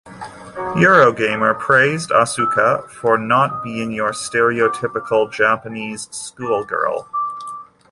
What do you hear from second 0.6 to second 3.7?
Eurogamer praised Asuka for not